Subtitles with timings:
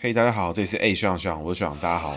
[0.00, 2.14] 嘿，hey, 大家好，这里是 A 学长学长，我是学长，大家好。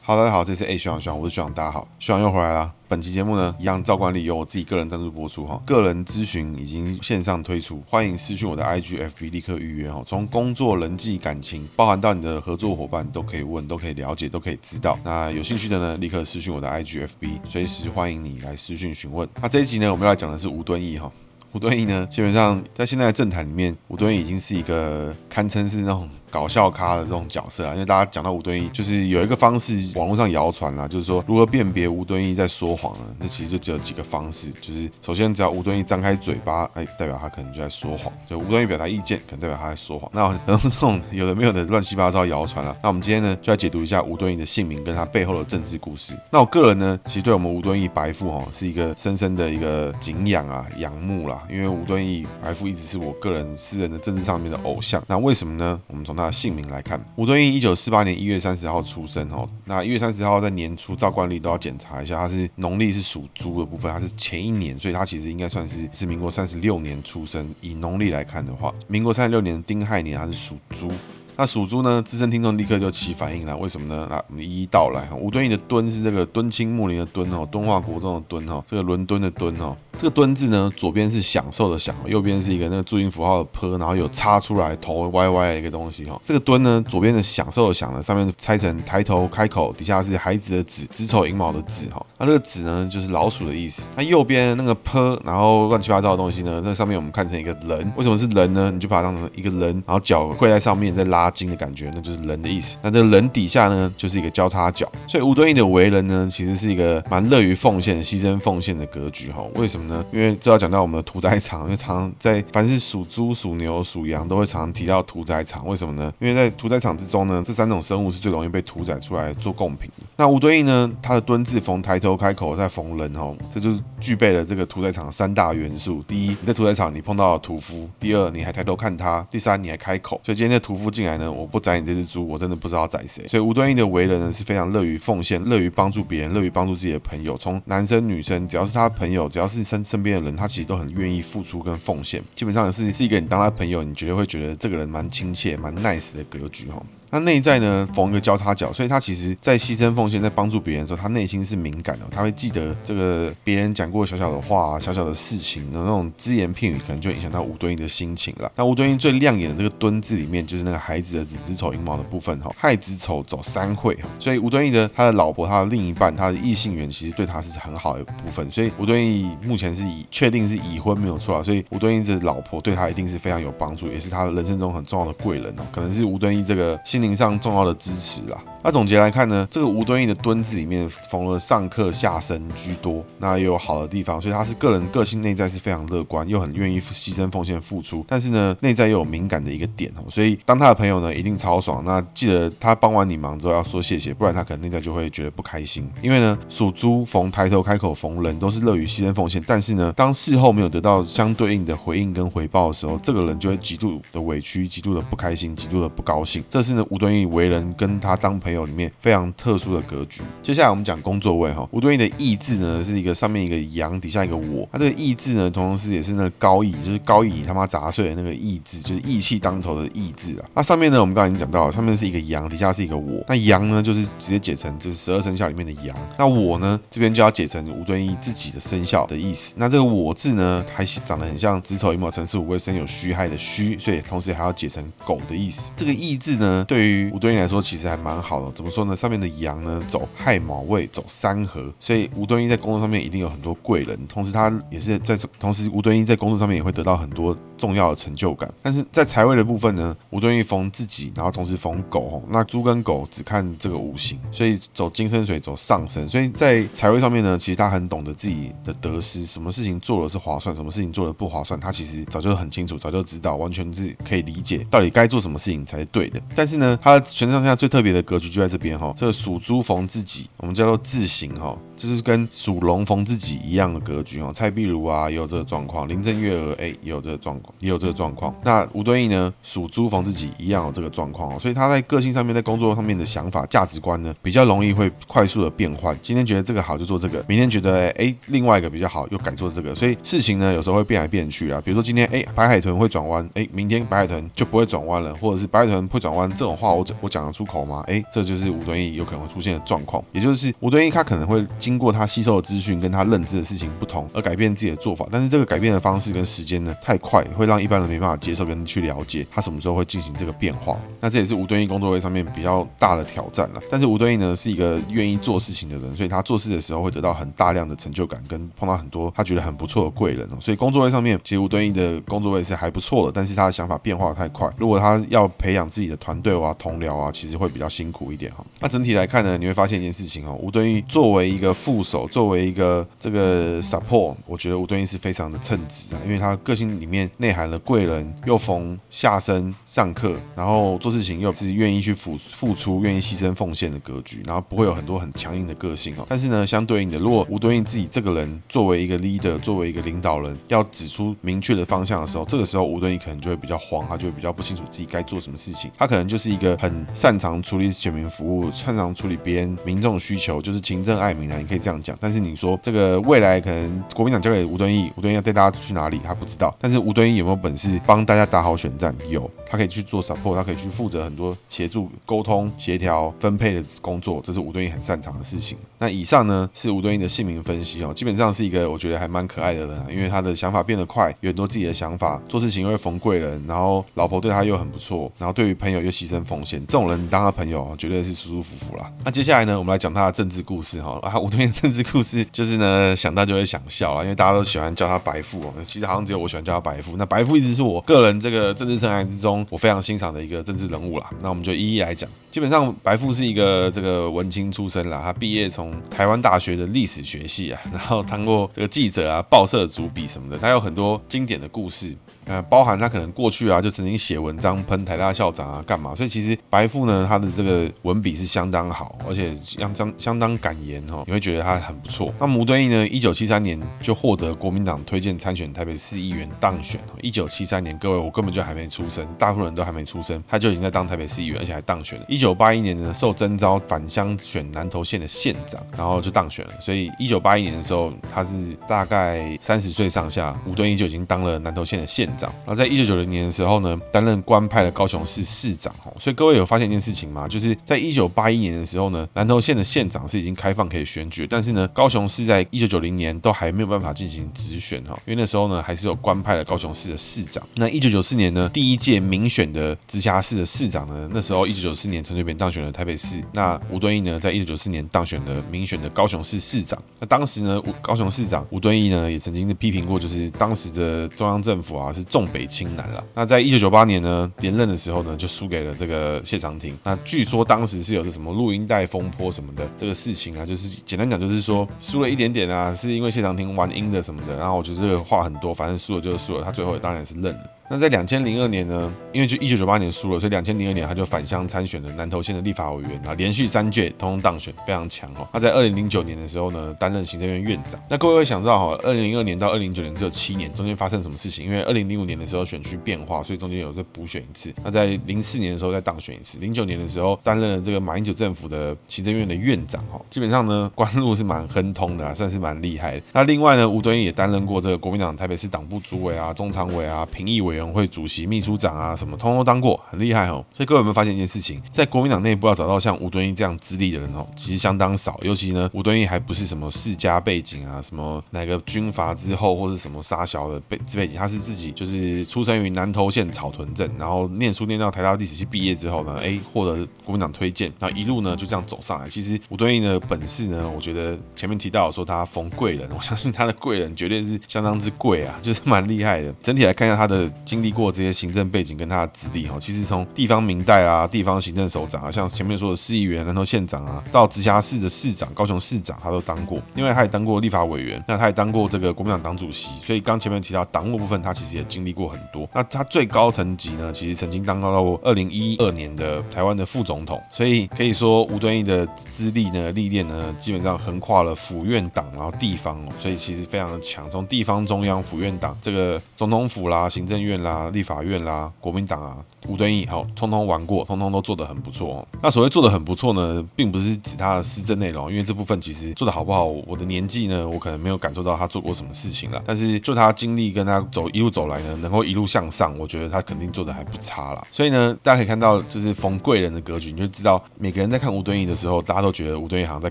[0.00, 2.72] 好，大家好，这是 A 学长学长，我是学长，大家好，学长又回来了。
[2.88, 10.02] 本期节目呢，一样照惯例由我自己个人赞助播出哈，个人咨询已经线上推出，欢迎私讯我的 IG FB 立刻预约哈。
[10.06, 14.98] 从工作、人际、感情，包含到你的合作伙伴，都可以问，都可以了解，都可以知道。
[15.04, 19.28] 那有兴趣的呢，立刻私讯我的 IG FB，随时欢迎你来私讯询问。
[19.42, 21.12] 那这一集呢，我们要来讲的是吴敦义哈。
[21.54, 26.10] 吴敦义呢，基本上在现在的政坛里面，吴敦义已经是一个堪称是那种。
[26.34, 33.04] 搞笑咖的这种角色啊，因为大家讲到吴敦义，就是有一个方式，网络上谣传啦，就是说如何辨别吴敦义在说谎呢？
[33.20, 40.10] 那其实就只有几个方式，就是首先只要吴敦义张开嘴巴，哎，代表他可能就在说谎；就吴敦义表达意见，可能代表他在说谎。
[40.12, 42.76] 那然后这种有的没有的乱七八糟谣传了。
[42.82, 46.18] 那我们今天呢，就来解读一下吴敦义的姓名跟他背后的政治故事。
[46.32, 55.00] 那我个人呢，其实对我们吴敦义白父哦，是一个深深的一个敬仰啊、仰慕啦，因为吴敦义白富一直是我个人私人的政治上面的偶像。
[55.06, 55.80] 那为什么呢？
[55.86, 57.00] 我们从他的姓名来看。
[57.16, 67.48] 吴敦义一九四八年一月三十号出生哦，那一月三十号在年初照惯例都要检查一下，他是农历是属猪的部分，他是前一年，所以他其实应该算是是民国三十六年出生。
[67.60, 70.90] 以农历来看的话，民国三十六年丁亥年，他是属猪。
[71.36, 72.00] 那属猪呢？
[72.02, 74.06] 资深听众立刻就起反应了，为什么呢？
[74.08, 75.08] 那我们一一道来。
[75.18, 79.76] 吴敦义的敦是这个敦亲睦邻的敦哦，敦化国中的敦哈，这个伦敦的敦哦。
[79.96, 86.18] 这个敦字呢，左边是享受的享，右边是一个那个注音符号的坡，然后有插出来头歪歪的一个东西哈。
[86.22, 92.04] 这个敦呢，左边的享受的享呢，上面拆成抬头开口，底下是孩子的子，子丑寅卯的子哈。
[92.18, 93.88] 那这个子呢，就是老鼠的意思。
[93.96, 98.70] 那右边那个坡，然后乱七八糟的东西呢，在上面我们看成一个人，为什么是人呢？
[98.72, 101.23] 你就把它当成一个人，然后脚跪在上面再拉。
[101.24, 102.76] 拉筋的感觉，那就是人的意思。
[102.82, 104.90] 那这人底下呢，就是一个交叉角。
[105.08, 109.42] 所以吴敦义的为人呢，其实是一个蛮乐于奉献、牺牲奉献的格局哈。
[109.54, 110.04] 为什么呢？
[110.12, 115.66] 因为这要讲到我们的屠宰场，因为常在凡是属猪、属牛、属羊，都会常提到屠宰场。
[115.66, 116.12] 为什么呢？
[116.18, 120.06] 因为在屠宰场之中呢，这三种生物是最容易被屠宰出来做贡品的。
[120.16, 126.02] 那吴敦义呢，他的蹲字逢抬头开口再逢人哈，这就是具备了这个屠宰场三大元素。
[126.06, 130.20] 第一，你在屠宰场你碰到了屠夫；第二，你还抬头看他；第三，你还开口。
[130.22, 131.13] 所以今天的屠夫进来。
[131.20, 133.26] 我不宰你这只猪，我真的不知道宰谁。
[133.28, 137.36] 所以吴端义的为人呢，是非常乐于奉献，乐于帮助别人，乐于帮助自己的朋友。
[137.36, 142.22] 从男生女生，只要是他的朋友，只要是身身边的人，他其实都很愿意付出跟奉献。
[142.34, 146.82] 基本上是是一个你当他朋友，你绝对会觉得这个人蛮亲切、蛮 nice 的格局哈。
[147.10, 158.50] 他内在呢，逢一个交叉角，所以他其实在牺牲奉献、在帮助别人的时候，他内心是敏感的，他会记得这个别人讲过小小的话、小小的事情的那种只言片语，可能就影响到吴敦义的心情了。
[158.56, 168.50] 那吴敦义最亮眼的这个敦字里面，就是那个孩子的子、子丑寅卯的部分哈，亥子丑走三会，所以吴敦义的他的老婆、他的另一半、他的异性缘，其实对他是很好的部分。
[168.50, 178.40] 所以吴敦义目前是已确定是已婚没有错啊，所以吴敦义的老婆对他一定是非常有帮助，也是他人生中很重要的贵人哦，可能是吴敦义这个心灵上重要的支持啦。
[178.64, 191.84] 那总结来看呢，这个吴敦义的敦字里面逢了上克下生居多，那也有好的地方，所以他是个人个性内在是非常乐观，又很愿意牺牲奉献付出，但是呢，内在又有敏感的一个点哦，所以当他的朋友呢，一定超爽。
[191.84, 195.86] 那记得他帮完你忙之后要说谢谢，不然他可能内在就会觉得不开心。
[196.00, 206.42] 因为呢，属猪逢抬头开口逢人都是乐于牺牲奉献，但是呢，当事后没有得到相对应的回应跟回报的时候，这个人就会极度的委屈，极度的不开心，极度的不高兴。
[206.48, 210.22] 这是呢，吴敦义为人跟他当朋友有里面非常特殊的格局。
[210.42, 214.68] 接下来我们讲工作位哈，吴敦义的义字呢是一个上面一个阳，底下一个我。
[214.72, 220.48] 他这个义字呢，同时也是那个高义，就是高义他妈杂碎的那个义字，就是义气当头的义字啊。
[220.54, 223.24] 那上面呢，我们刚才已经讲到了，上面是一个阳，底下是一个我。
[223.28, 225.96] 那阳呢，就是直接解成就是十二生肖里面的阳。
[226.18, 229.54] 那我呢，这边就要解成吴敦义自己的生肖的意思。
[229.56, 235.70] 那这个我字呢，还长得很像子丑寅卯辰巳午未申酉戌亥的戌，所以同时还要解成狗的意思。
[235.76, 238.43] 这个义字呢，对于吴敦义来说，其实还蛮好的。
[238.54, 238.96] 怎么说呢？
[238.96, 243.98] 上面的羊呢，走亥卯未，走三合，所以吴敦义在工作上面一定有很多贵人。
[244.06, 248.52] 同时，他也是在同时，吴敦义在工作上面也会得到很多重要的成就感。
[248.62, 252.22] 但是在财位的部分呢，吴敦义逢自己，然后同时逢狗。
[252.28, 256.08] 那猪跟狗只看这个五行，所以走金生水，走上升。
[256.08, 266.20] 所以在财位上面呢，其实他很懂得自己的得失，什么事情做了是划算，什么事情做了不划算，他其实早就很清楚，早就知道，完全是可以理解到底该做什么事情才是对的。
[266.34, 268.24] 但是呢，他全身上下最特别的格局。
[268.34, 268.92] 就在这边哈。
[268.96, 274.32] 这个属猪逢自己，我们叫做自刑哈，这是跟属龙逢自己一样的格局哦。
[274.34, 278.34] 蔡壁如啊也有这个状况，林正月娥哎也有这个状况，也有这个状况。
[278.44, 285.96] 那吴敦义呢，属猪逢自己一样有这个状况哦，所以他在个性上面，在工作上面的想法、价值观呢，比较容易会快速的变换。
[286.02, 291.60] 今天觉得这个好就做这个，明天觉得哎另外一个比较好又改做这个，所以事情呢有时候会变来变去啊。
[291.64, 297.84] 比如说今天哎白海豚会转弯，哎明天白海豚就不会转弯了，或者是白海豚会转弯这种话我我讲得出口吗？
[297.86, 310.78] 哎，这就是吴敦义有可能会出现的状况，也就是吴敦义他可能会经过他吸收的资讯跟他认知的事情不同而改变自己的做法，但是这个改变的方式跟时间呢太快，会让一般人没办法接受跟去了解他什么时候会进行这个变化。
[311.00, 313.60] 那这也是吴敦义工作位上面比较大的挑战了。
[313.70, 320.36] 但是吴敦义呢是一个愿意做事情的人，所以他做事的时候会得到很大量的成就感，跟碰到很多他觉得很不错的贵人哦。
[320.40, 328.42] 所以工作位上面，其实吴敦义的工作位是还不错的，但是他的想法变化太快，如果他要培养自己的团队啊、同僚啊，其实会比较辛苦一点哈。
[328.60, 346.06] 那整体来看呢，你会发现一件事情哦，吴敦义作为一个副手，作为一个这个 support，我觉得吴敦义是非常的称职啊，因为他个性里面内涵了贵人，又逢下生上课，然后做事情又是愿意去付付出、愿意牺牲奉献的格局，然后不会有很多很强硬的个性哦。
[346.08, 355.70] 但是呢，相对应的，如果吴敦义自己这个人作为一个 leader，作为一个领导人，要指出明确的方向的时候，这个时候吴敦义可能就会比较慌，他就会比较不清楚自己该做什么事情。
[355.76, 361.96] 他可能就是一个很擅长处理选民服务、擅长处理别人民众需求，就是勤政爱民啊，你可以这样讲。
[362.00, 366.54] 但是你说这个未来可能国民党交给吴敦义，吴敦义要带大家去哪里，他不知道。
[366.60, 368.94] 但是吴敦义有没有本事帮大家打好选战？
[369.08, 375.56] 有，他可以去做 support，他可以去负责很多协助、沟通、协调、分配的工作，这是吴敦义很擅长的事情。
[375.78, 388.90] 那以上呢是吴敦义的姓名分析哦，基本上是一个我觉得还蛮可爱的人，啊因为他的想法变得快，有很多自己的想法，做事情又会逢贵人，然后老婆对他又很不错，然后对于朋友又牺牲奉献，这种人当他朋友绝对是舒舒服服啦。
[389.04, 396.96] 那接下来呢，我们来讲他的政治故事哈啊，吴敦义政治故事就是呢想到就会想笑啊，因为大家都喜欢叫他白富哦，其实好像只有我喜欢叫他白富。
[396.96, 401.10] 那白富一直是我个人这个政治生涯之中我非常欣赏的一个政治人物啦。
[401.20, 402.08] 那我们就一一来讲。
[402.30, 411.96] 基本上白富是一个这个文青出身啦，他毕业从台湾大学的历史学系啊，然后当过这个记者啊、报社主笔什么的，他有很多经典的故事。
[412.26, 415.94] 呃，包含他可能过去啊，就曾经写文章喷台大校长啊，干嘛？
[415.94, 422.12] 所以其实白富呢，他的这个文笔是相当好，而且相当相当敢言哦，你会觉得他很不错。
[422.18, 426.80] 那吴敦义呢，一九七三年就获得国民党推荐参选台北市议员当选。
[427.02, 432.04] 一九七三年，各位我根本就还没出生，大部分人都还没出生，他就已经在当台北市议员，而且还当选了。
[432.08, 436.52] 一九八一年呢，受征召返乡选南投县的县长，然后就当选了。
[436.60, 442.32] 所以一九八一年的时候，他是大概三十岁上下，吴敦义就已经当了南投县的县长。
[442.46, 445.74] 那在一九九零年的时候呢，担任官派的高雄市市长。
[445.98, 447.28] 所以各位有发现一件事情吗？
[447.28, 457.42] 就是在一九八一年的时候呢，南投县的县长是已经开放可以选举，但是呢，高雄市在一九九零年都还没有办法进行直选哈，因为那时候呢还是有官派的高雄市的市长。
[457.54, 466.80] 那一九九四年呢，第一届民选的直辖市的市长呢，那时候一九九四年陈水扁当选了台北市，那吴敦义呢，在一九九四年当选了民选的高雄市市长。
[467.00, 473.04] 那当时呢，高雄市长吴敦义呢，也曾经批评过，就是当时的中央政府啊是重北轻南了。
[473.14, 476.76] 那在一九九八年呢，连任的时候呢，就输给了这个谢长廷。
[476.84, 484.36] 那据说当时是有着什么录音带风波什么的这个事情啊，就是简单讲就是说输了一点点啊，是因为谢长廷玩阴的什么的。
[484.36, 487.50] 然后我觉得这个话很多，反正输了就是输了，他最后也当然是认了。
[487.74, 495.26] 那在两千零二年呢，因为就一九九八年输了，所以两千零二年他就返乡参选了南投县的立法委员啊，连续三届通通当选，非常强哦。
[495.32, 497.80] 他在二零零九年的时候呢，担任行政院院长。
[497.90, 501.44] 那各位会想到哈，二零零二年到二零零九年只有七年，中间发生什么事情？
[501.44, 504.54] 因为二零零五年的时候选区变化，所以中间有再补选一次。
[504.62, 510.00] 那在零四年的时候再当选一次，零九年的时候担任了这个马英九政府的行政院的院长哈。
[510.08, 513.02] 基本上呢，官路是蛮亨通的，算是蛮厉害的。
[513.12, 518.24] 那另外呢，吴敦义也担任过这个国民党台北市党部主委啊、中常委啊、评议委员会主席。
[518.26, 520.44] 秘书长啊，什么通通当过，很厉害哦。
[520.52, 525.18] 所以各位有没有发现一件事情，在国民党内部要找到像吴敦义这样资历的人哦，其实相当少。
[525.22, 539.08] 尤其呢，吴敦义还不是什么世家背景啊，什么哪个军阀之后，或是什么杀小的背背景，他是自己就是出生于南投县草屯镇，然后念书念到台大历史系毕业之后呢，哎，获得国民党推荐，然后一路呢就这样走上来。
[539.08, 546.32] 其实吴敦义的本事呢，我觉得前面提到说他逢贵人，我相信他的贵人绝对是相当之贵啊，就是蛮厉害的。
[546.42, 556.60] 整体来看一下他的经历过这些行政背景跟他的资历哈，其实从地方民代啊、地方行政首长啊，像前面说的市议员、南投县长啊，到直辖市的市长、高雄市长，他都当过。
[556.74, 562.48] 因为他也当过立法委员，那他也当过这个国民党党主席，所以刚前面提到党务部分，他其实也经历过很多。
[562.54, 574.10] 那他最高层级呢，其实曾经当到过二零一二年的台湾的副总统，所以可以说吴敦义的资历呢、历练呢，基本上横跨了府院党，然后地方，所以其实非常的强。
[574.10, 579.24] 从地方、中央、府院党，这个总统府啦、行政院啦、立法院啦、国民党啊。
[579.48, 582.08] 吴敦义好，通通玩过，通通都做得很不错哦。
[582.22, 589.42] 那所谓做得很不错呢，并不是指他的施政内容，因为这部分其实做得好不好，我的年纪呢，我可能没有感受到他做过什么事情了。
[589.46, 594.46] 但是就他经历跟他走一路走来呢，能够一路向上，我觉得他肯定做得还不差啦。
[594.50, 599.90] 所以呢，大家可以看到，就是逢贵人的格局，你就知道每个人在看吴敦义的时候，大家都觉得吴敦义好像在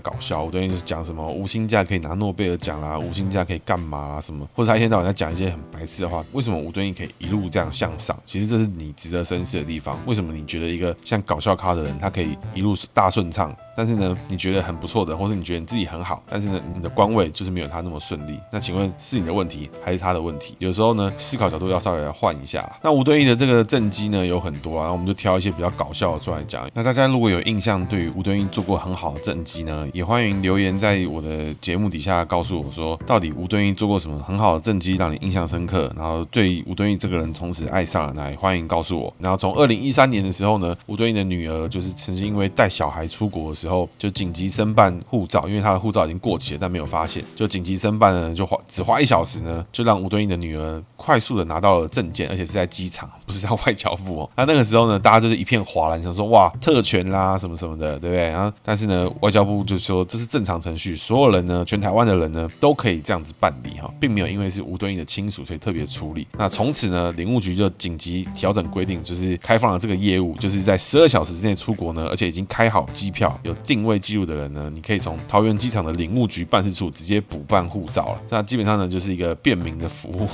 [0.00, 0.42] 搞笑。
[0.42, 6.24] 吴敦义就是讲什么无薪假可以拿诺贝尔奖啦，无薪假可以干嘛啦什么，或者他一天到晚在讲一些很白痴的话。
[6.32, 8.18] 为什么吴敦义可以一路这样向上？
[8.24, 9.98] 其实这是你值得深思的地方。
[10.06, 10.32] 为什么？
[10.34, 13.54] 你觉得一个像搞笑咖的人，他可以一路大顺畅？
[13.76, 18.38] 但是呢，你觉得很不错的，或是你觉得你自己很好，但是呢，你的官位就是没有他那么顺利。
[18.52, 20.54] 那请问是你的问题还是他的问题？
[20.58, 22.68] 有时候呢，思考角度要稍微来换一下。
[22.82, 26.68] 那吴敦义的这个政绩呢有很多啊，我们就挑一些比较搞笑的出来讲。
[26.72, 35.92] 那大家如果有印象，对于吴敦义做过很好的政绩呢，也欢迎留言在我的节目底下告诉我说，到底吴敦义做过什么很好的政绩让你印象深刻？
[35.96, 39.12] 然后对吴敦义这个人从此爱上了，来欢迎告诉我。
[39.18, 44.54] 然从二零一三年的时候呢，吴敦义的女儿就是曾经因为带小孩出国的时候就紧急。
[44.54, 54.30] 申办护照，因为他的护照已经过期了，但没有发现，就紧急申办呢，就花只花一小时呢，就让吴敦义的女儿快速的拿到了证件，而且是在机场，不是在外交部哦。
[54.36, 58.28] 那那个时候呢，大家就是一片哗然，想说哇，特权啦，什么什么的，对不对？
[58.28, 66.24] 然后但是呢，外交部就说这是正常程序，所有人呢，全台湾的人呢，都可以这样子办理哈，并没有因为是吴敦义的亲属，所以特别处理。
[66.38, 74.34] 那从此呢，领务局就紧急调整规定，就是是开放了这个业务，就是在十二小时之内出国呢，而且已经开好机票、有定位记录的。
[74.34, 78.20] 人呢，你可以从桃园机场的领务局办事处直接补办护照了。
[78.28, 80.28] 那基本上呢，就是一个便民的服务，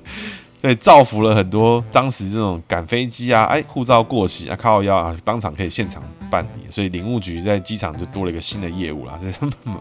[0.62, 9.18] 对，造福了很多当时这种赶飞机啊，哎，护照过期啊，靠腰啊，当场可以现场办理，所以领务局在机场就多了一个新的业务啦。
[9.20, 9.28] 这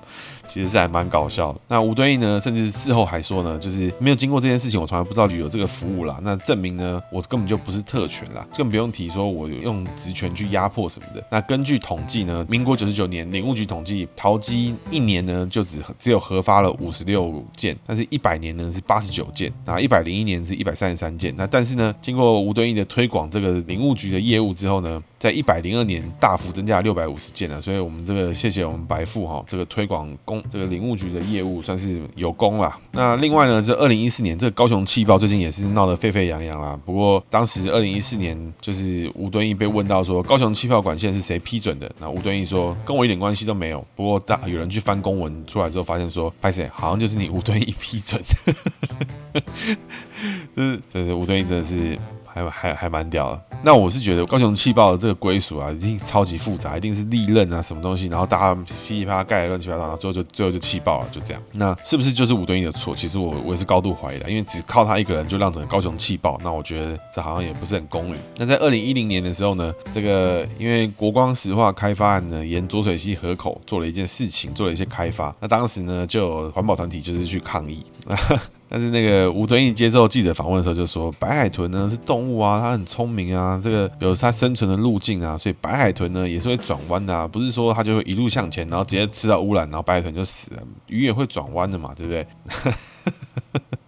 [0.48, 1.60] 其实是还蛮搞笑的。
[1.68, 6.20] 那吴敦义呢，甚至事后还说呢，就是没有经过这件事情，我从来不知道有这个服务啦。
[6.22, 11.24] 那证明呢，我根本就不是特权啦，更不用提说我用职权去压迫什么的。
[11.30, 21.34] 那根据统计呢，民国九十九年领务局统计，桃机一年呢就只只有核发了五十六件，但是一百年呢是八十九件，那一百零一年是一百三十三件。
[21.36, 27.62] 那但是呢，经过吴敦义的推广这个领务局的业务之后呢，在一百零二年大幅增加六百五十件了。
[27.62, 30.44] 所以我们这个谢谢我们白富哈，这个推广公。
[30.52, 32.78] 这个领务局的业务算是有功了。
[32.92, 36.78] 那另外呢，这二零一四年这个高雄气爆最近也是闹得沸沸扬扬啦。
[36.86, 41.90] 不过当时二零一四年就是吴敦义被问到说高雄气爆管线是谁批准的？
[42.00, 43.84] 那吴敦义说跟我一点关系都没有。
[43.96, 49.42] 不过大有人去翻公文出来之后，发现说拍谢好像就是你吴敦义批准的。
[50.56, 51.98] 就是这是吴敦义真的是。
[52.34, 53.42] 还还还蛮屌的。
[53.64, 61.42] 那我是觉得高雄气爆的这个归属啊，一定超级复杂，一定是利刃啊什么东西，然后大家噼里啪啦盖乱七八糟，然后最后就最后就气爆了，就这样。
[61.54, 62.96] 那是不是就是吴敦义的错？
[62.96, 68.16] 其实我我也是高度怀疑的，因为只靠他一个人就让整个高雄气爆，那我觉得这好像也不是很公允。
[68.38, 75.34] 那在二零一零年的时候呢，这个因为国光石化开发案呢，沿浊水溪河口做了一件事情，做了一些开发。
[75.40, 77.84] 那当时呢，就有环保团体就是去抗议。
[78.74, 92.26] 但是那个吴敦义接受记者访问的时候就说，白海豚呢是动物啊，它很聪明啊，这个有它生存的路径啊，所以白海豚呢也是会转弯的啊，不是说它就会一路向前，然后直接吃到污染，然后白海豚就死了，鱼也会转弯的嘛，对不对？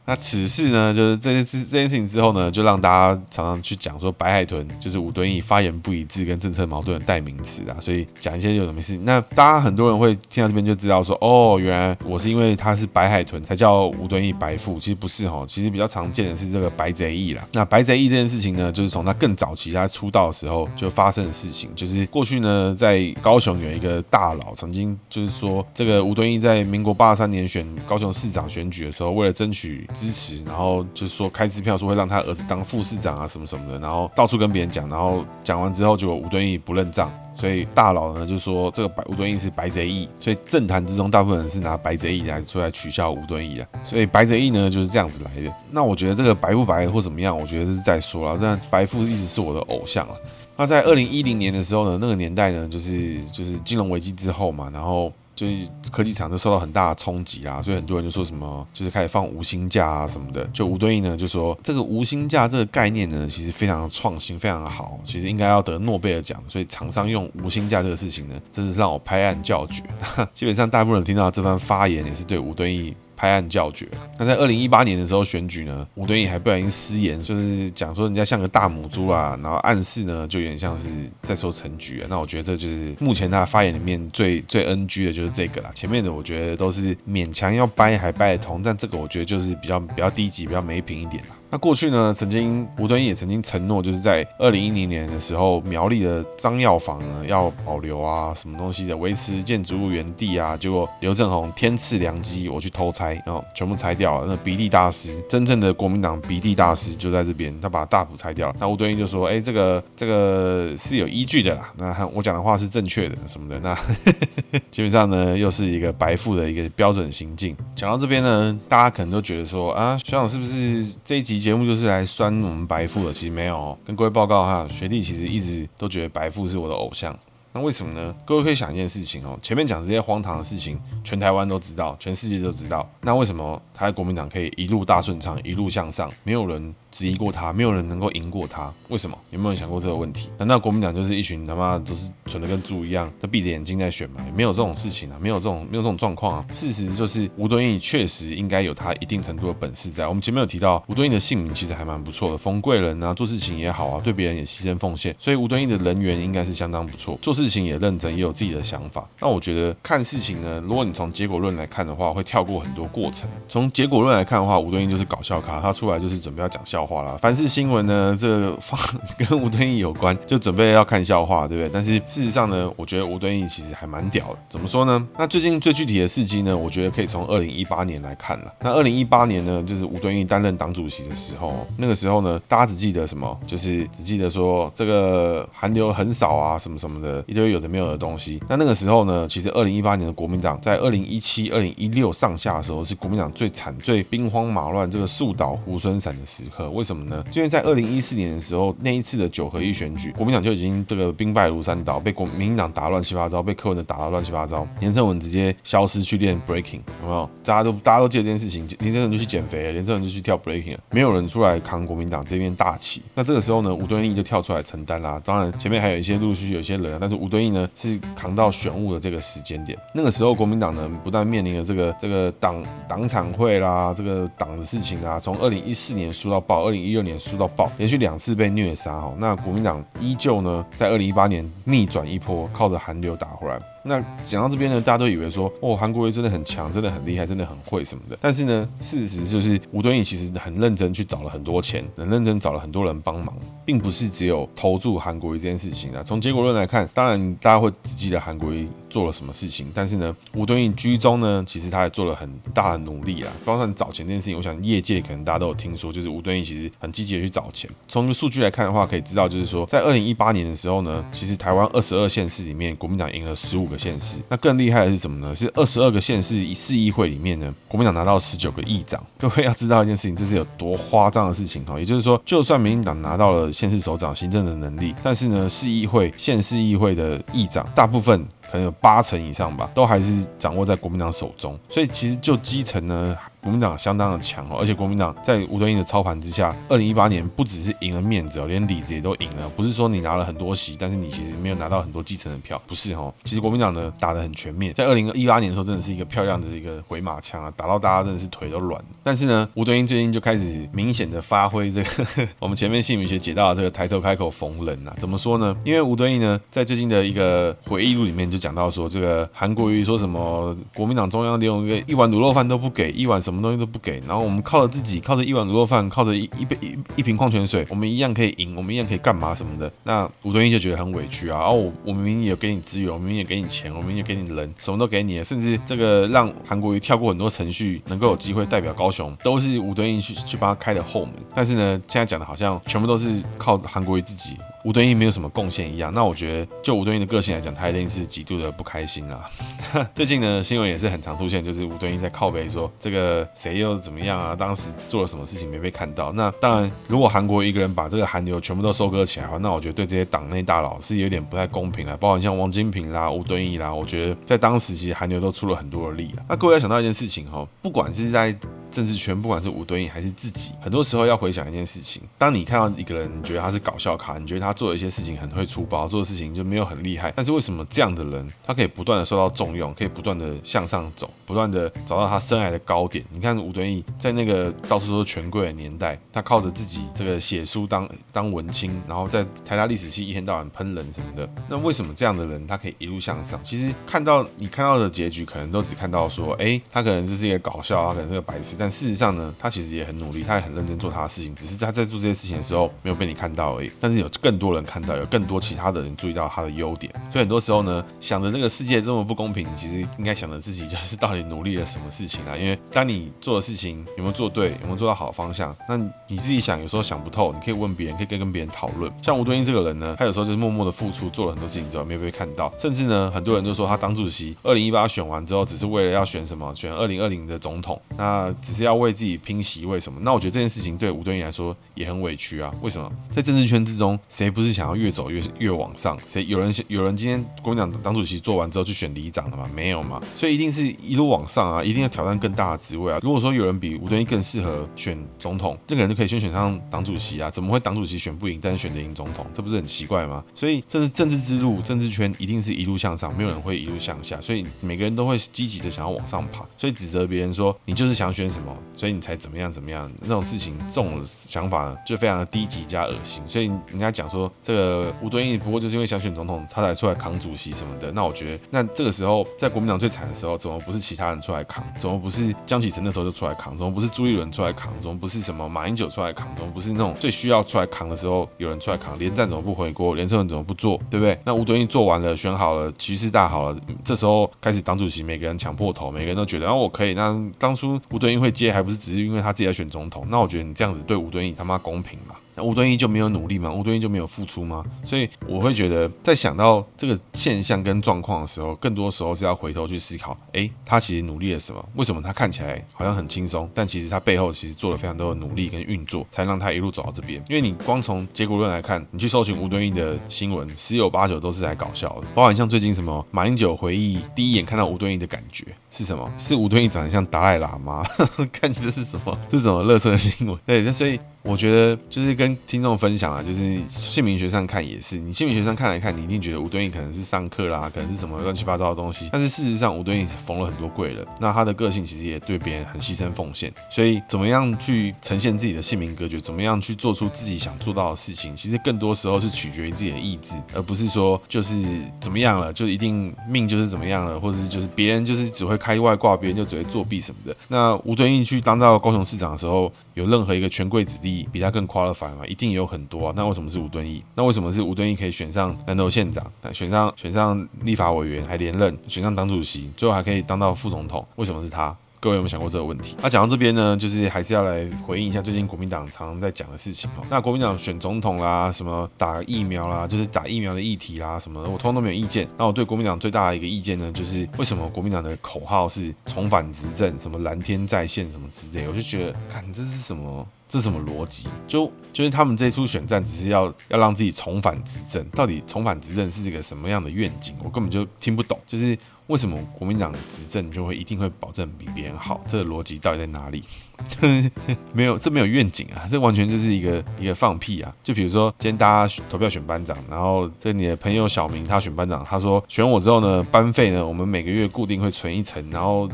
[0.08, 9.04] 那此事呢，就是这件事这件事情之后呢，就让大家常常去讲说白海豚就是吴敦义发言不一致跟政策矛盾的代名词啊，所以讲一些有什么事情。
[9.04, 17.44] 那大家很多人会听到这边就知道说，哦，原来我是因为他是白海豚才叫吴敦义白富，其实不是哈，其实比较常见的是这个白贼义啦。
[17.54, 29.84] 那白贼义这件事情呢，就是从他更早期他出道的时候就发生的事情，就是过去呢在高雄有一个大佬曾经就是说，这个吴敦义在民国八三年选高雄市长选举的时候，为了争取。
[29.96, 45.52] 支持，然后就是说开支票说会让他儿子当副市长啊什么什么的，然后到处跟别人讲，然后讲完之后就吴敦义不认账，所以大佬呢就说这个白吴敦义是白贼义，所以政坛之中大部分人是拿白贼义来出来取笑吴敦义的，所以白贼义呢就是这样子来的。
[45.72, 48.38] 那我觉得这个白不白或怎么样，我觉得是再说了。
[48.42, 50.16] 但白富一直是我的偶像了。
[50.58, 55.12] 那在二零一零年的时候呢，那个年代呢就是就是金融危机之后嘛，然后。
[55.36, 60.44] 就是科技厂都受到很大的冲击啊，所以很多人就说什么，就是开始放无薪假啊什么的。
[60.54, 66.42] 就吴敦义呢就说，这个无薪假这个概念呢，其实非常的创新，非常好，其实应该要得诺贝尔奖。
[66.48, 69.84] 所以厂商用无薪假这个事情呢，真是让我拍案叫绝。
[70.34, 72.96] 基本上大部分人听到这番发言，也是对吴敦义。
[73.16, 73.88] 拍案叫绝。
[74.18, 80.88] 那在二零一八年的时候选举呢，吴敦义还不小心失言，就是讲说人家像个大母猪啊，然后暗示呢就有点像是
[81.24, 82.08] 在说陈菊啊。
[82.10, 85.72] 那我觉得这就是目前他发言里面最最 NG 的就是这个啦。
[85.74, 91.36] 前面的我觉得都是勉强要掰还掰得通，但这个我觉得就是比较比较低级，比较没品一点啦。
[91.52, 100.58] 那过去呢，曾经吴敦义也曾经承诺，就是在二零一零年的时候，苗栗的张药房呢要保留啊，什么东西的维持建筑物原地啊。
[100.58, 104.28] 结果刘政鸿天赐良机，我去偷拆，然后全部拆掉了。
[104.28, 108.56] 那鼻涕大师，真正的国民党鼻涕大师就在这边，他把大埔拆掉了。
[108.60, 111.72] 那吴敦义就说：“哎，这个这个是有依据的啦。
[111.78, 113.60] 那我讲的话是正确的，什么的。
[113.62, 113.74] 那
[114.72, 117.56] 基本上呢，又是一个白富的一个标准行径。
[117.76, 121.35] 讲到这边呢，大家可能都觉得说啊，学长是不是这一集？
[121.40, 123.78] 节目就是来酸我们白富的，其实没有哦。
[123.86, 127.18] 跟各位报告哈，学弟其实一直都觉得白富是我的偶像。
[127.54, 128.14] 那为什么呢？
[128.26, 132.86] 各位可以想一件事情哦，前面讲这些荒唐的事情，全台湾都知道，全世界都知道。
[133.02, 136.76] 那为什么他在国民党可以一路大顺畅，一路向上，没有人？
[136.96, 139.18] 质疑过他，没有人能够赢过他，为什么？
[139.32, 140.30] 有没有想过这个问题？
[140.38, 144.26] 难道国民党就是一群他妈都是蠢的跟猪一样，都闭着眼睛在选吗？
[144.34, 146.46] 没有这种事情啊，没有这种没有这种状况啊。
[146.54, 150.08] 事实就是吴敦义确实应该有他一定程度的本事在。
[150.08, 159.06] 我们前面有提到吴敦义的姓名其实还蛮不错的，冯贵人啊，做事情也好啊，对别人也牺牲奉献，所以吴敦义的人缘应该是相当不错，做事情也认真，也有自己的想法。
[159.20, 163.28] 那我觉得看事情呢，如果你从结果论来看的话，会跳过很多过程。
[163.50, 167.18] 从结果论来看的话，吴敦义就是搞笑咖，他出来就是准备要讲笑话啦。
[167.22, 168.80] 凡是新闻呢，这个放
[169.18, 171.70] 跟吴敦义有关，就准备要看笑话，对不对？
[171.74, 174.38] 但是事实上呢，我觉得吴敦义其实还蛮屌的。
[174.50, 175.08] 怎么说呢？
[175.18, 178.54] 那最近最具体的事迹呢，我觉得可以从二零一八年来看了。
[178.62, 183.38] 那二零一八年呢，就是吴敦义担任党主席的时候，那个时候呢，大家只记得什么？
[183.48, 188.42] 就是只记得说这个韩流很少啊，什么什么的，一堆有的没有的东西。
[188.50, 196.70] 那那个时候呢，其实二零一八年的国民党在二零一七、二零一六上下的时候，是国民党最惨、最兵荒马乱、这个树倒猢狲散的时刻。
[196.76, 197.24] 为什么呢？
[197.34, 204.68] 因为在二零一四年的时候，那一次的九合一选举，国民党就已经这个兵败如山倒，被国民党打乱七八糟，被柯文哲打得乱七八糟。
[204.80, 207.30] 连胜文直接消失去练 breaking，有没有？
[207.44, 213.02] 大家都大家都记得这件事情，连胜文就去减肥，连胜文就去跳 breaking，了没有人出来扛国民党这边大旗。
[213.14, 215.22] 那这个时候呢，吴敦义就跳出来承担啦。
[215.24, 219.78] 当然前面还有一些陆陆续续有些人啊，但是吴敦义呢是扛到选务的这个时间点。
[219.94, 229.14] 那个时候国民党呢不但面临了这个这个党党产会啦，这个党的事情啊，从二零一四年输到爆，二零一六年输到爆，连续两次被虐杀哈。
[229.20, 233.60] 那国民党依旧呢，在二零一八年逆转一波，靠着韩流打回来。
[233.88, 238.18] 那讲到这边呢，大家都以为说，哦，韩国瑜真的很强，真的很厉害，真的很会什么的。
[238.20, 246.02] 但是呢，事实就是吴敦义其实很认真去找了很多钱，很认真找了很多人帮忙，并不是只有投注韩国瑜这件事情啊。
[246.04, 253.32] 从结果论来看，当然大家会只记得韩国瑜做了什么事情，但是呢，吴敦义居中呢，其实他也做了很大的努力啊。
[253.46, 257.70] 包括找钱这件事情，我想业界可能大家都有听说，就是吴敦义其实很积极的去找钱。
[257.88, 263.75] 从数据来看的话，可以知道就是说，在二零一八年的时候呢，其实台湾二十二县市里面，国民党赢了十五个。
[263.78, 265.34] 县市，那更厉害的是什么呢？
[265.36, 269.02] 是二十二个县市市议会里面呢，国民党拿到十九个议长。
[269.18, 271.80] 各位要知道一件事情，这是有多夸张的事情哈。
[271.80, 278.26] 也就是说，就算民进党拿到了县市首长行政的能力，但是呢，市议会、县市议会的议长大部分。
[278.52, 281.60] 可能有八成以上吧，都还是掌握在国民党手中。
[281.68, 284.58] 所以其实就基层呢，国民党相当的强哦。
[284.60, 289.48] 而且国民党在吴敦义的操盘之下，二零一八年不只是赢了面子哦，连里子也都赢了。
[289.56, 293.14] 不是说你拿了很多席，但是你其实没有拿到很多基层的票，不是哦。
[293.24, 298.82] 其实国民党呢打得很全面，在二零一八年的时候，真的是一个漂亮的一个回马枪啊，打到大家真的是腿都软。
[299.04, 301.90] 但是呢，吴敦义最近就开始明显的发挥这个
[302.40, 305.54] 我们前面姓名学解到这个抬头开口逢人啊，怎么说呢？
[305.66, 308.40] 因为吴敦义呢在最近的一个回忆录里面就。
[308.46, 319.72] 讲到说这个韩国瑜说什么国民党中央连一个一碗卤肉饭都不给，一碗什么东西都不给，然后我们靠着自己，靠着一碗卤肉饭，靠着一一杯一一瓶矿泉水，我们一样可以赢，我们一样可以干嘛什么的。
[319.84, 331.14] 那吴敦义就觉得很委屈啊，然后我我明明也给你资源，我明明也给你钱，我明明也给你人，什么都给你，甚至这个让韩国瑜跳过很多程序，能够有机会代表高雄，都是吴敦义去去帮他开的后门。
[331.34, 334.36] 但是呢，现在讲的好像全部都是靠韩国瑜自己。
[334.66, 335.94] 吴敦义没有什么贡献一样。
[335.94, 339.30] 那我觉得，就吴敦义的个性来讲，他一定是极度的不开心啦。
[339.94, 344.36] 最近呢，新闻也是很常出现，就是吴敦义在靠北说这个谁又怎么样啊？
[344.36, 346.12] 当时做了什么事情没被看到？
[346.14, 351.96] 那当然，如果韩国一个人把这个韩流全部都收割起来的话，那我觉得对这些党内大佬是有点不太公平啊。
[352.02, 356.26] 包括像王金平啦、吴敦义啦，我觉得在当时其实韩流都出了很多的力啊。
[356.30, 358.36] 那各位要想到一件事情哈，不管是在
[358.76, 373.06] 政治圈，不管是吴敦义还是自己，很多时候要回想一件事情：当你看到一个人，你觉得他是搞笑咖，你觉得他做的一些事情很会出包，做的事情就没有很厉害，但是为什么这样的人他可以不断的受到重用，可以不断的向上走，不断的找到他生涯的高点？
[373.12, 383.40] 你看吴敦义在那个到处都是权贵的年代，他靠着自己这个写书当当文青，然后在台大历史系一天到晚喷人什么的，那为什么这样的人他可以一路向上？
[383.42, 393.72] 其实看到你看到的结局，可能都只看到说，哎，他可能就是一个搞笑，他可能是个白痴，但但事实上呢，他其实也很努力，他也很认真做他的事情，只是他在做这些事情的时候没有被你看到而已。
[393.80, 396.92] 但是有更多人看到，有更多其他的人注意到他的优点。
[397.12, 402.36] 所以很多时候呢，想着这个世界这么不公平，其实应该想着自己就是 到底努力了什么事情啊？
[402.36, 408.92] 因为当你做的事情有没有做对，有没有做到好的方向，那你自己想，有时候想不透，你可以问别人，可以跟跟别人讨论。
[409.04, 419.36] 像吴敦义这个人呢，他有时候就是默默的付出，做了很多事情之后没有被看到，甚至呢，很多人都说他当主席，二零一八选完之后，只是为了要选什么，选二零二零的总统，那是要为自己拼。
[419.46, 420.00] 席位什么？
[420.02, 422.52] 那我觉得这件事情对吴敦义来说也很委屈啊。
[422.64, 422.92] 为什么？
[423.16, 425.96] 在政治圈之中，谁不是想要越走越越往上？
[426.08, 429.48] 谁有人有人今天国民党党主席做完之后去选里长了吗？
[429.54, 430.02] 没有嘛。
[430.16, 433.00] 所以一定是一路往上啊，一定要挑战更大的职位啊。
[433.04, 437.30] 如果说有人比吴敦义更适合选总统，这个人就可以先选上党主席啊。
[437.30, 439.28] 怎么会党主席选不赢，但是选得赢总统？
[439.32, 440.24] 这不是很奇怪吗？
[440.34, 444.20] 所以政治政治之路，政治圈一定是一路向上，没有人会一路向下。
[444.22, 446.44] 所以每个人都会积极的想要往上爬。
[446.58, 448.45] 所以指责别人说你就是想选什么，
[448.76, 449.92] 所以你才怎么样怎么样。
[450.02, 453.24] 那种事情，这种想法，就非常的低级加恶心。
[453.28, 457.92] 所以人家讲说，这个吴敦义不过就是因为想选总统，他才出来扛主席什么的。
[457.92, 461.64] 那我觉得，那这个时候在国民党最惨的时候，怎么不是其他人出来扛？
[461.80, 463.58] 怎么不是江启臣那时候就出来扛？
[463.58, 464.74] 怎么不是朱立伦出来扛？
[464.82, 466.28] 怎么不是什么马英九出来扛？
[466.36, 468.98] 怎么不是那种最需要出来扛的时候有人出来扛？
[469.00, 469.96] 连战怎么不回锅？
[469.96, 470.80] 连胜文怎么不做？
[470.90, 471.18] 对不对？
[471.24, 476.94] 那吴敦义做完了，选好了，局势大好了，这时候开始党主席每个人抢破头，每个人都觉得，然后我可以。
[476.94, 480.08] 那当初吴敦义会会接，还不是只是因为他自己在选总统？
[480.10, 482.16] 那我觉得你这样子对吴敦义他妈公平吗？
[482.36, 483.52] 那吴敦义就没有努力吗？
[483.52, 484.64] 吴敦义就没有付出吗？
[484.84, 491.66] 所以我会觉得，在想到这个现象跟状况的时候，更多时候是要回头去思考：诶，他其实努力了什么？
[491.76, 497.24] 为什么他看起来好像很轻松，但其实他背后其实做了非常多的努力跟运作，才让他一路走到这边。
[497.30, 502.08] 因为你光从结果论来看，你去搜寻吴敦义的新闻，十有八九都是来搞笑的。
[502.14, 506.12] 包括像最近什么马英九回忆第一眼看到吴敦义的感觉是什么？
[506.18, 507.84] 是吴敦义长得像达赖喇嘛？
[508.32, 509.18] 看这是什么？
[509.30, 510.38] 这是什么垃圾新闻？
[510.46, 511.00] 对，那所以。
[511.26, 519.10] 我觉得就是跟听众分享啊，就是姓名学上看也是，你姓名学上看来看，你一定觉得吴敦义可能是上课啦，可能是什么乱七八糟的东西。
[519.12, 523.52] 但是事实上，吴敦义缝了很多贵人，那他的个性其实也对别人很牺牲奉献。
[523.72, 531.56] 所以，怎么样去呈现自己的姓名格局，怎么样去做出自己想做到的事情，其实更多时候是取决于自己的意志，而不是说就是
[532.00, 537.36] 怎么样了，就一定命就是怎么样了，或者是就是别人就是只会开外挂，别人就只会作弊什么的。
[537.48, 543.14] 那吴敦义去当到高雄市长的时候，有任何一个权贵子弟，比他更 qualified 嘛，一定有很多啊。
[543.16, 544.04] 那为什么是吴敦义？
[544.16, 551.06] 那为什么是吴敦义可以选上南投县长，选上选上立法委员还连任，选上党主席，最后还可以当到副总统？
[551.16, 551.76] 为什么是他？
[551.98, 552.96] 各位有没有想过这个问题？
[553.02, 557.04] 那、讲到这边呢，就是还是要来回应一下最近国民党常常在讲的事情哦。
[557.10, 562.28] 那国民党选总统啦，什么打疫苗啦，就是打疫苗的议题啦，什么的，我通通都没有意见。
[562.38, 570.28] 那我对国民党最大的一个意见呢，就是为什么国民党的口号是重返执政，什么蓝天在线什么之类，我就觉得，看这是什么？
[570.56, 571.28] 是什么逻辑？
[571.48, 577.36] 就就是他们这一出选战，只是要要让自己重返执政，到底重返执政是一个什么样的愿景？
[577.44, 578.78] 我根本就听不懂，就是。
[579.08, 582.20] 为什么国民党执政就会一定会保证比别人好？
[582.28, 583.44] 这个逻辑到底在哪里？
[584.72, 585.84] 没有，这没有愿景啊！
[585.92, 587.72] 这完全就是一个一个放屁啊！
[587.84, 595.90] 就比如说，今天大家投票选班长，然后这你的朋友小明他选班长，他说选我之后呢，班费呢，我们每个月固定会存一成，然后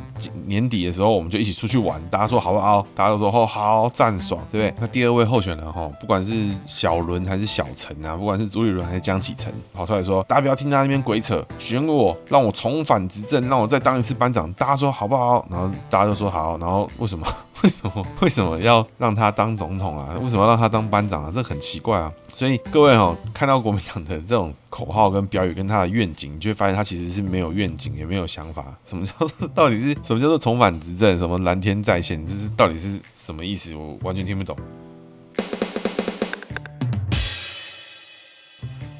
[0.45, 1.99] 年底的时候我们就一起出去玩。
[2.11, 2.85] 大家说好不好？
[2.95, 4.75] 大家都说哦好，赞爽，对不对？
[4.79, 6.31] 那第二位候选人哈，不管是
[6.67, 14.51] 小伦还是小陈啊，不管是朱立伦还是江启臣，跑出来说，大家不要听他那边鬼扯，选我，让我重返执政，让我再当一次班长。
[14.53, 15.45] 大家说好不好？
[15.49, 17.25] 然后大家都说好，然后为什么？
[17.61, 20.17] 为什么为什么要让他当总统啊？
[20.19, 21.31] 为什么要让他当班长啊？
[21.31, 22.11] 这很奇怪啊！
[22.33, 28.65] 所以各位哈，看到国民党的这种口号跟标语跟他的愿景，你就会发现他其实是没有愿景，也没有想法。
[28.83, 31.15] 什么叫做到底是什么叫做重返执政？
[31.19, 32.25] 什么蓝天再现？
[32.25, 33.75] 这是到底是什么意思？
[33.75, 34.57] 我完全听不懂。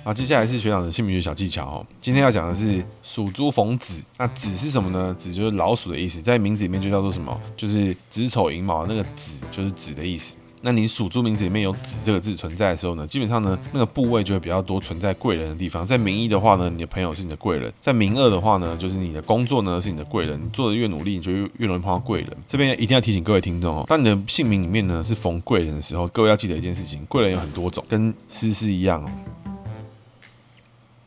[0.03, 1.85] 啊，接下来是学长的姓名学小技巧哦。
[2.01, 5.13] 今天要讲的是属猪逢子，那子是什么呢？
[5.13, 7.39] 子就是老鼠的意思，在名字里面就叫做什么？
[7.55, 10.35] 就是子丑寅卯，那个子就是子的意思。
[10.63, 15.85] 那你属猪名字里面有子这个字存在的时候呢，基本上呢，那个部位就会比较多存在贵人的地方。
[15.85, 20.39] 在名一的话呢，你的朋友是你的贵人；在名二的话呢，就是你的工作呢是你的贵人。
[20.43, 22.37] 你做的越努力，你就越容易碰到贵人。
[22.47, 29.09] 这边一定要提醒各位听众哦，当你的姓名里面呢是逢贵人的时候，各位要记得一件事情：贵人有很多种，跟诗诗一样哦。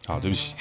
[0.06, 0.54] 好，对不起，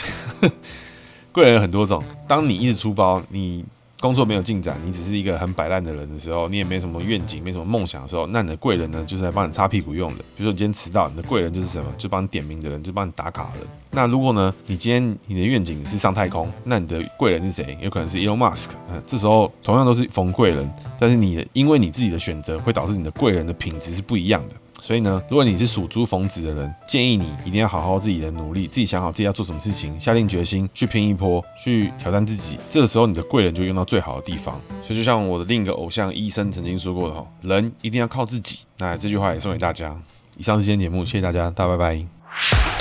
[1.31, 2.01] 贵人有很多种。
[2.27, 3.65] 当你一直出包，你。
[4.01, 10.19] 工作没有进展，你只是一个很摆烂的人的时候，你也没什么愿景，没什么梦想的时候，那你的贵人呢，就是来帮你擦屁股用的。
[10.35, 11.89] 比如说你今天迟到，你的贵人就是什么？
[11.97, 13.65] 就帮你点名的人，就帮你打卡的。
[13.91, 17.77] 那如果呢，你今天你的愿景是上太空，那你的贵人是谁？
[17.81, 18.71] 有可能是 Elon Musk。
[18.91, 24.55] 嗯，这时候同样都是逢贵人，但是你的因为你自己的选择，会导致你的贵人的品质是不一样的。
[24.85, 32.59] 所以呢，如果你是属猪逢子的人，建议你一定要好好自己的努力，自己想好自己要做什么事情，下定决心去拼一波，去挑战自己。
[32.69, 34.59] 这个时候，你的贵人就用到最好的地方。
[34.81, 38.59] 所以，就像我的另一个偶像医生曾经说过的哈，人一定要靠自己。
[38.77, 39.97] 那这句话也送给大家。
[40.35, 42.72] 以上是今天节目，谢谢大家，大家拜拜。